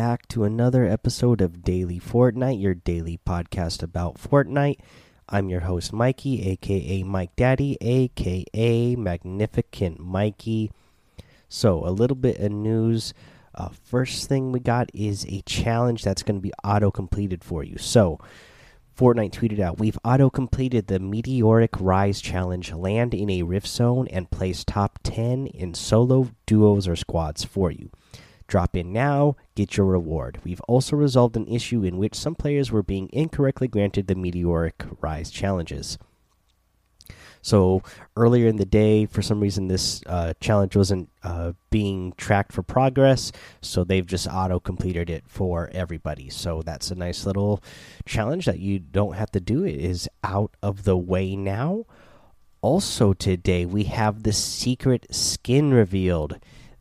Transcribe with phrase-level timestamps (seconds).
[0.00, 4.78] Back to another episode of Daily Fortnite, your daily podcast about Fortnite.
[5.28, 10.72] I'm your host, Mikey, aka Mike Daddy, aka Magnificent Mikey.
[11.50, 13.12] So, a little bit of news.
[13.54, 17.62] Uh, first thing we got is a challenge that's going to be auto completed for
[17.62, 17.76] you.
[17.76, 18.18] So,
[18.96, 22.72] Fortnite tweeted out, We've auto completed the Meteoric Rise Challenge.
[22.72, 27.70] Land in a Rift Zone and place top 10 in solo, duos, or squads for
[27.70, 27.90] you.
[28.50, 30.40] Drop in now, get your reward.
[30.42, 34.84] We've also resolved an issue in which some players were being incorrectly granted the Meteoric
[35.00, 35.98] Rise challenges.
[37.42, 37.84] So
[38.16, 42.64] earlier in the day, for some reason, this uh, challenge wasn't uh, being tracked for
[42.64, 43.30] progress,
[43.62, 46.28] so they've just auto completed it for everybody.
[46.28, 47.62] So that's a nice little
[48.04, 49.62] challenge that you don't have to do.
[49.62, 51.84] It is out of the way now.
[52.62, 56.40] Also, today we have the secret skin revealed.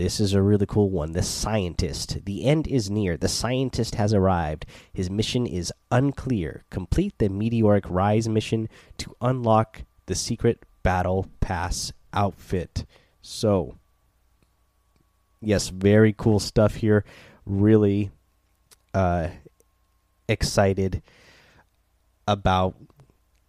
[0.00, 1.12] This is a really cool one.
[1.12, 2.24] The scientist.
[2.24, 3.18] The end is near.
[3.18, 4.64] The scientist has arrived.
[4.94, 6.64] His mission is unclear.
[6.70, 12.86] Complete the Meteoric Rise mission to unlock the secret battle pass outfit.
[13.20, 13.76] So,
[15.42, 17.04] yes, very cool stuff here.
[17.44, 18.10] Really
[18.94, 19.28] uh,
[20.28, 21.02] excited
[22.26, 22.74] about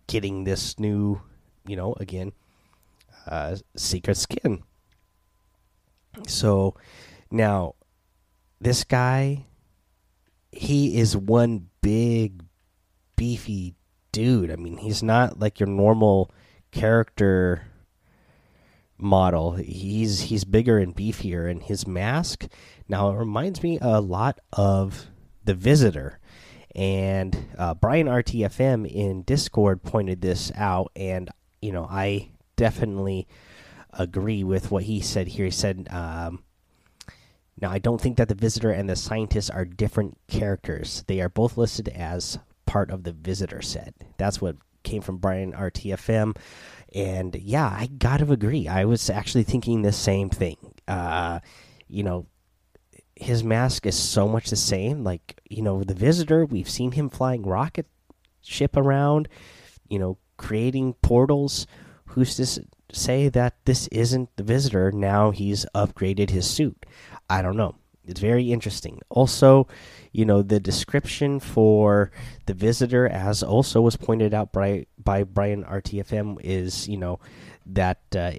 [0.08, 1.22] getting this new,
[1.66, 2.34] you know, again,
[3.26, 4.64] uh, secret skin.
[6.28, 6.76] So
[7.30, 7.76] now
[8.60, 9.46] this guy
[10.52, 12.44] he is one big
[13.16, 13.74] beefy
[14.12, 14.52] dude.
[14.52, 16.30] I mean, he's not like your normal
[16.72, 17.68] character
[18.98, 19.54] model.
[19.54, 22.48] He's he's bigger and beefier and his mask
[22.92, 25.08] now it reminds me a lot of
[25.46, 26.20] the visitor.
[26.76, 31.30] And uh, Brian RTFM in Discord pointed this out, and
[31.62, 33.30] you know I definitely
[33.94, 35.46] agree with what he said here.
[35.46, 36.44] He said, um,
[37.60, 41.04] "Now I don't think that the visitor and the scientist are different characters.
[41.08, 45.54] They are both listed as part of the visitor set." That's what came from Brian
[45.54, 46.36] RTFM,
[46.94, 48.68] and yeah, I gotta agree.
[48.68, 50.58] I was actually thinking the same thing.
[50.88, 51.40] Uh,
[51.88, 52.26] you know,
[53.16, 55.04] his mask is so much the same.
[55.04, 57.88] Like you know, the visitor, we've seen him flying rocket
[58.42, 59.28] ship around.
[59.88, 61.68] You know, creating portals.
[62.08, 62.60] Who's this?
[62.94, 66.86] Say that this isn't the visitor now he's upgraded his suit.
[67.30, 67.76] I don't know.
[68.06, 69.00] It's very interesting.
[69.10, 69.68] Also
[70.12, 72.12] you know the description for
[72.46, 77.18] the visitor as also was pointed out by by brian rtfm is you know
[77.66, 78.34] that uh,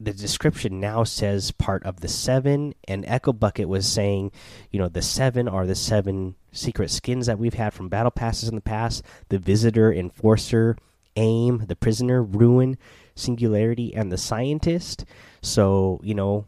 [0.00, 4.32] the description now says part of the seven and echo bucket was saying
[4.72, 8.48] you know the seven are the seven secret skins that we've had from battle passes
[8.48, 9.02] in the past.
[9.28, 10.76] The visitor enforcer
[11.16, 12.78] aim the prisoner ruin
[13.18, 15.04] singularity and the scientist.
[15.42, 16.46] So you know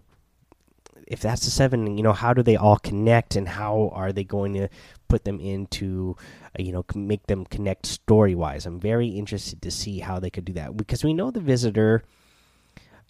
[1.10, 4.25] if that's the seven you know how do they all connect and how are they
[4.25, 4.69] going to
[5.09, 6.16] put them into
[6.59, 10.30] uh, you know make them connect story wise i'm very interested to see how they
[10.30, 12.04] could do that because we know the visitor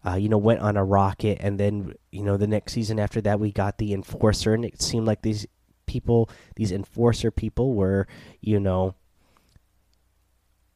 [0.05, 3.21] uh, you know went on a rocket and then you know the next season after
[3.21, 5.47] that we got the enforcer and it seemed like these
[5.87, 8.07] people these enforcer people were
[8.41, 8.95] you know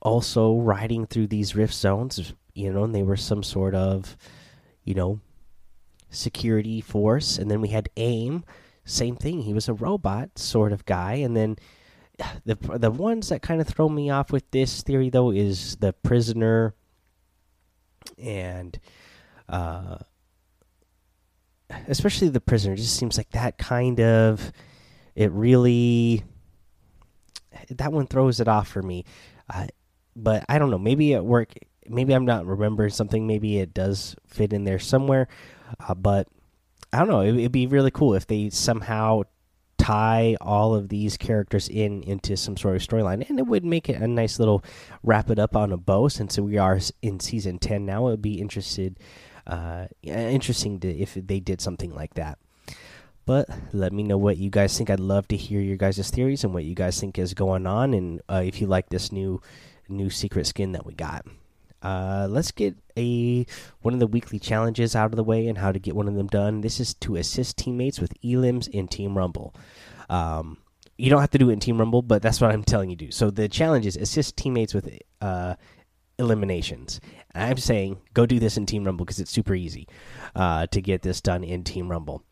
[0.03, 4.16] also riding through these rift zones you know, and they were some sort of,
[4.84, 5.20] you know,
[6.10, 7.38] security force.
[7.38, 8.44] And then we had AIM,
[8.84, 9.42] same thing.
[9.42, 11.14] He was a robot sort of guy.
[11.14, 11.56] And then
[12.44, 15.93] the the ones that kind of throw me off with this theory though is the
[15.93, 16.75] prisoner
[18.19, 18.78] and
[19.48, 19.98] uh
[21.88, 24.53] especially the prisoner it just seems like that kind of
[25.14, 26.22] it really
[27.70, 29.04] that one throws it off for me
[29.53, 29.66] uh,
[30.14, 31.54] but i don't know maybe at work
[31.89, 33.27] maybe I'm not remembering something.
[33.27, 35.29] Maybe it does fit in there somewhere,
[35.81, 36.29] uh, but
[36.93, 37.20] I don't know.
[37.20, 39.23] It, would be really cool if they somehow
[39.79, 43.88] tie all of these characters in into some sort of storyline, and it would make
[43.88, 44.64] it a nice little
[45.03, 46.08] wrap it up on a bow.
[46.08, 48.99] Since we are in season ten now, it would be interested,
[49.47, 52.38] uh, interesting to if they did something like that.
[53.26, 54.91] But let me know what you guys think.
[54.91, 57.94] I'd love to hear your guys' theories and what you guys think is going on,
[57.94, 59.41] and uh, if you like this new
[59.88, 61.26] new secret skin that we got.
[61.84, 63.44] Uh, let's get a
[63.82, 66.14] one of the weekly challenges out of the way and how to get one of
[66.14, 66.62] them done.
[66.62, 69.54] This is to assist teammates with elims in Team Rumble.
[70.08, 70.58] Um,
[70.96, 72.96] you don't have to do it in Team Rumble, but that's what I'm telling you
[72.96, 73.10] to do.
[73.10, 75.56] So the challenge is assist teammates with uh,
[76.19, 77.00] eliminations.
[77.34, 79.86] I'm saying go do this in Team Rumble because it's super easy
[80.34, 82.22] uh, to get this done in Team Rumble.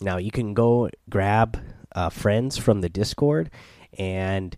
[0.00, 1.60] Now you can go grab
[1.94, 3.50] uh, friends from the Discord
[3.96, 4.56] and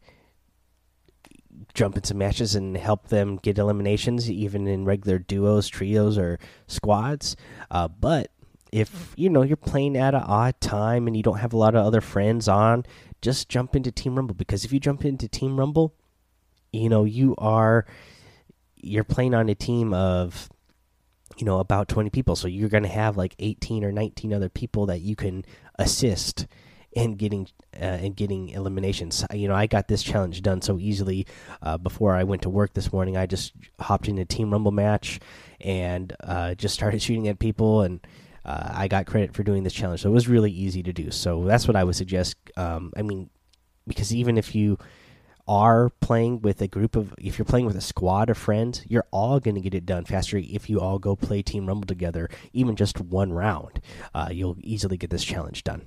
[1.75, 7.37] jump into matches and help them get eliminations, even in regular duos, trios, or squads.
[7.71, 8.31] Uh, but
[8.73, 11.75] if you know you're playing at an odd time and you don't have a lot
[11.75, 12.85] of other friends on,
[13.23, 14.35] just jump into Team Rumble.
[14.35, 15.95] Because if you jump into Team Rumble,
[16.73, 17.87] you know you are
[18.77, 20.49] you're playing on a team of
[21.37, 22.37] you know about 20 people.
[22.37, 25.45] So you're going to have like 18 or 19 other people that you can
[25.79, 26.47] assist
[26.93, 29.25] in getting uh, and getting eliminations.
[29.33, 31.27] You know i got this challenge done so easily
[31.63, 33.17] uh, before i went to work this morning.
[33.17, 35.21] I just hopped in a team rumble match
[35.61, 38.01] and uh, just started shooting at people and
[38.45, 40.03] uh, i got credit for doing this challenge.
[40.03, 41.11] So it was really easy to do.
[41.11, 43.31] So that's what i would suggest um, i mean
[43.87, 44.79] because even if you
[45.49, 49.07] are playing with a group of if you're playing with a squad of friends you're
[49.11, 52.29] all going to get it done faster if you all go play team rumble together
[52.53, 53.81] even just one round.
[54.15, 55.87] Uh, you'll easily get this challenge done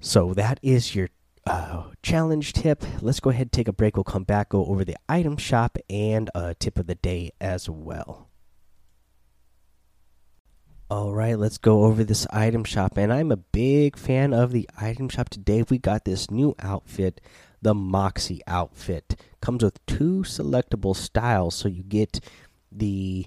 [0.00, 1.08] so that is your
[1.46, 4.84] uh, challenge tip let's go ahead and take a break we'll come back go over
[4.84, 8.28] the item shop and a tip of the day as well
[10.88, 12.96] all right, let's go over this item shop.
[12.96, 15.64] And I'm a big fan of the item shop today.
[15.68, 17.20] We got this new outfit
[17.66, 19.20] the Moxie outfit.
[19.40, 22.20] Comes with two selectable styles, so you get
[22.70, 23.26] the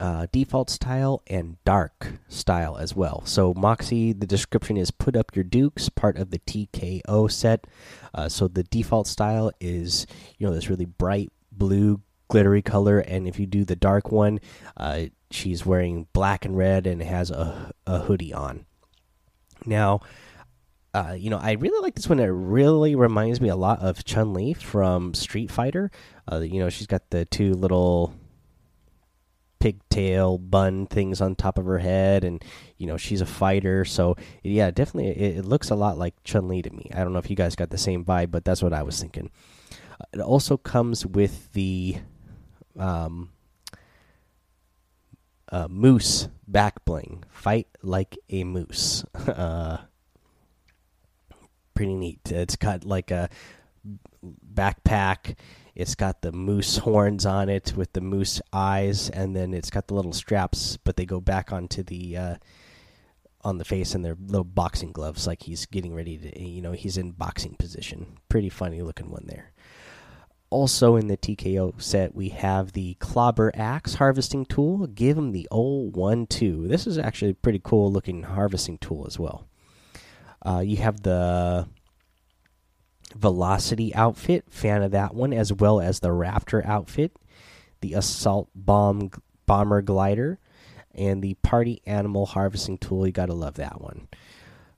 [0.00, 3.22] uh, default style and dark style as well.
[3.26, 7.66] So Moxie, the description is put up your dukes, part of the TKO set.
[8.14, 10.06] Uh, so the default style is
[10.38, 14.40] you know this really bright blue glittery color, and if you do the dark one,
[14.76, 18.64] uh, she's wearing black and red and has a, a hoodie on.
[19.66, 20.00] Now,
[20.94, 22.18] uh, you know, I really like this one.
[22.18, 25.90] It really reminds me a lot of Chun Li from Street Fighter.
[26.30, 28.14] Uh, you know, she's got the two little
[29.60, 32.42] pigtail bun things on top of her head, and
[32.78, 33.84] you know, she's a fighter.
[33.84, 36.90] So yeah, definitely, it, it looks a lot like Chun Li to me.
[36.94, 39.00] I don't know if you guys got the same vibe, but that's what I was
[39.00, 39.30] thinking.
[40.00, 41.98] Uh, it also comes with the
[42.78, 43.30] um,
[45.52, 47.24] uh, moose back bling.
[47.28, 49.04] Fight like a moose.
[49.14, 49.78] uh,
[51.74, 52.20] pretty neat.
[52.26, 53.28] It's got like a
[54.54, 55.36] backpack.
[55.80, 59.86] It's got the moose horns on it with the moose eyes, and then it's got
[59.86, 62.34] the little straps, but they go back onto the uh,
[63.42, 66.72] on the face, and they're little boxing gloves, like he's getting ready to, you know,
[66.72, 68.18] he's in boxing position.
[68.28, 69.52] Pretty funny looking one there.
[70.50, 74.86] Also in the TKO set, we have the Clobber Axe harvesting tool.
[74.86, 76.68] Give him the old one two.
[76.68, 79.46] This is actually a pretty cool looking harvesting tool as well.
[80.44, 81.66] Uh, you have the
[83.14, 87.12] Velocity outfit, fan of that one, as well as the Raptor outfit,
[87.80, 89.10] the Assault Bomb
[89.46, 90.38] Bomber Glider,
[90.94, 93.06] and the Party Animal Harvesting Tool.
[93.06, 94.08] You gotta love that one.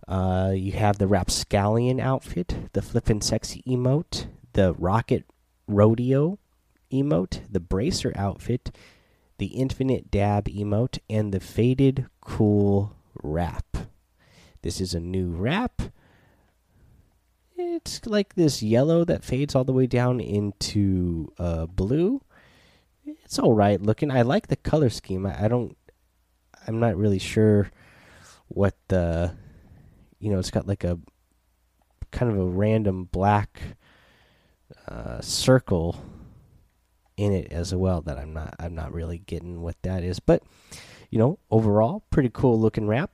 [0.08, 5.24] Uh, you have the Rapscallion outfit, the Flippin' Sexy emote, the Rocket
[5.68, 6.38] Rodeo
[6.92, 8.74] emote, the Bracer outfit,
[9.38, 13.76] the Infinite Dab emote, and the Faded Cool Wrap.
[14.62, 15.81] This is a new wrap.
[17.84, 22.22] It's like this yellow that fades all the way down into uh, blue.
[23.04, 24.10] It's all right looking.
[24.10, 25.26] I like the color scheme.
[25.26, 25.76] I, I don't.
[26.68, 27.70] I'm not really sure
[28.48, 29.34] what the.
[30.20, 31.00] You know, it's got like a
[32.12, 33.60] kind of a random black
[34.86, 36.00] uh, circle
[37.16, 40.20] in it as well that I'm not I'm not really getting what that is.
[40.20, 40.44] But
[41.10, 43.10] you know, overall, pretty cool looking wrap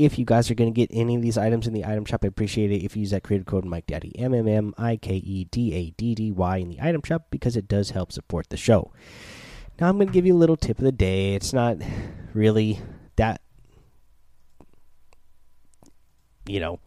[0.00, 2.24] if you guys are going to get any of these items in the item shop,
[2.24, 4.96] I appreciate it if you use that creative code Mike Daddy M M M I
[4.96, 8.10] K E D A D D Y in the item shop because it does help
[8.10, 8.92] support the show.
[9.78, 11.34] Now I'm going to give you a little tip of the day.
[11.34, 11.76] It's not
[12.32, 12.80] really
[13.16, 13.42] that
[16.46, 16.80] you know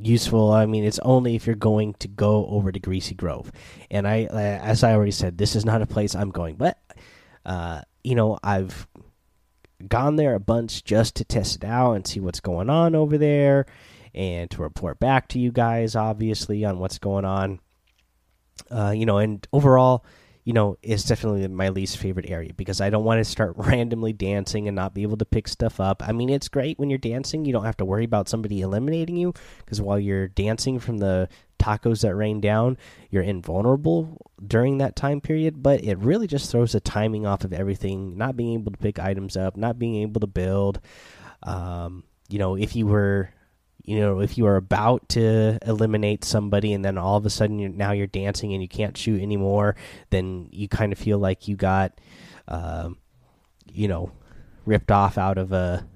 [0.00, 0.52] useful.
[0.52, 3.50] I mean, it's only if you're going to go over to Greasy Grove,
[3.90, 6.54] and I, as I already said, this is not a place I'm going.
[6.54, 6.78] But
[7.44, 8.86] uh, you know, I've
[9.88, 13.18] gone there a bunch just to test it out and see what's going on over
[13.18, 13.66] there
[14.14, 17.60] and to report back to you guys obviously on what's going on.
[18.70, 20.02] Uh, you know and overall
[20.44, 24.14] you know it's definitely my least favorite area because i don't want to start randomly
[24.14, 26.02] dancing and not be able to pick stuff up.
[26.02, 29.16] I mean it's great when you're dancing you don't have to worry about somebody eliminating
[29.16, 31.28] you because while you're dancing from the
[31.58, 32.76] tacos that rain down,
[33.10, 35.62] you're invulnerable during that time period.
[35.62, 38.16] But it really just throws the timing off of everything.
[38.16, 40.80] Not being able to pick items up, not being able to build.
[41.42, 43.30] Um, you know, if you were,
[43.84, 47.58] you know, if you are about to eliminate somebody and then all of a sudden
[47.58, 49.76] you're, now you're dancing and you can't shoot anymore,
[50.10, 51.92] then you kind of feel like you got,
[52.48, 52.98] um,
[53.72, 54.10] you know,
[54.64, 55.86] ripped off out of a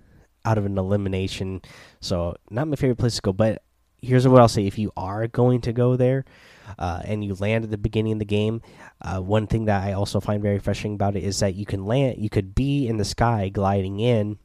[0.45, 1.61] out of an elimination.
[2.00, 3.62] So not my favorite place to go, but
[4.02, 6.25] here's what I'll say: if you are going to go there,
[6.78, 8.62] uh, and you land at the beginning of the game,
[9.02, 11.87] uh, one thing that I also find very frustrating about it is that you can
[11.87, 14.38] land, you could be in the sky gliding in,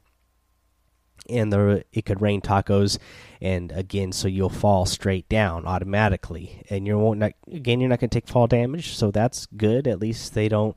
[1.29, 2.97] and the it could rain tacos
[3.41, 6.63] and again so you'll fall straight down automatically.
[6.69, 9.88] And you won't not, again you're not going to take fall damage so that's good.
[9.88, 10.75] At least they don't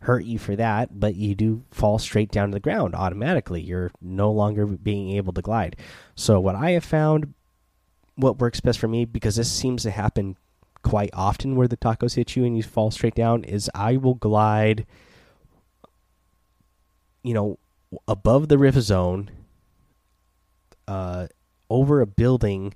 [0.00, 3.60] hurt you for that but you do fall straight down to the ground automatically.
[3.60, 5.76] You're no longer being able to glide.
[6.14, 7.34] So what i have found
[8.16, 10.36] what works best for me because this seems to happen
[10.82, 14.14] quite often where the tacos hit you and you fall straight down is i will
[14.14, 14.86] glide
[17.22, 17.58] you know
[18.06, 19.30] above the rift zone
[20.88, 21.26] uh,
[21.68, 22.74] over a building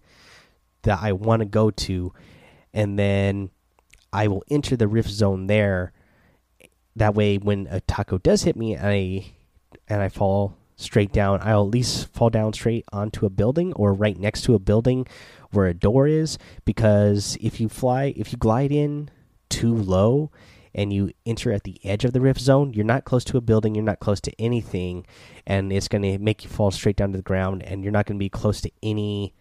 [0.82, 2.12] that I want to go to,
[2.72, 3.50] and then
[4.12, 5.92] I will enter the rift zone there.
[6.96, 9.32] That way, when a taco does hit me I
[9.88, 13.92] and I fall straight down, I'll at least fall down straight onto a building or
[13.92, 15.06] right next to a building
[15.50, 16.38] where a door is.
[16.64, 19.10] Because if you fly, if you glide in
[19.48, 20.30] too low,
[20.74, 23.40] and you enter at the edge of the rift zone, you're not close to a
[23.40, 25.06] building, you're not close to anything,
[25.46, 28.06] and it's going to make you fall straight down to the ground, and you're not
[28.06, 29.34] going to be close to any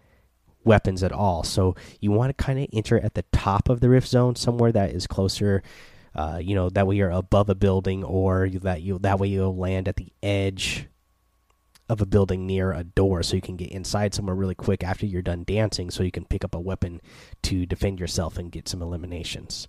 [0.64, 1.42] weapons at all.
[1.42, 4.72] So you want to kind of enter at the top of the rift zone, somewhere
[4.72, 5.62] that is closer.
[6.14, 9.56] Uh, you know that way you're above a building, or that you that way you'll
[9.56, 10.88] land at the edge
[11.90, 15.04] of a building near a door, so you can get inside somewhere really quick after
[15.04, 17.00] you're done dancing, so you can pick up a weapon
[17.42, 19.66] to defend yourself and get some eliminations.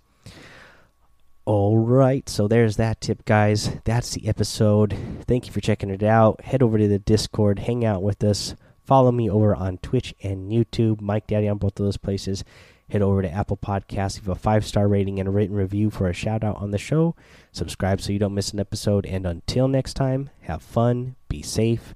[1.46, 3.72] All right, so there's that tip, guys.
[3.84, 4.96] That's the episode.
[5.28, 6.42] Thank you for checking it out.
[6.42, 8.56] Head over to the Discord, hang out with us.
[8.86, 12.44] Follow me over on Twitch and YouTube, Mike Daddy on both of those places.
[12.92, 16.10] Head over to Apple Podcasts, leave a five star rating and a written review for
[16.10, 17.16] a shout out on the show.
[17.54, 19.06] Subscribe so you don't miss an episode.
[19.06, 21.96] And until next time, have fun, be safe,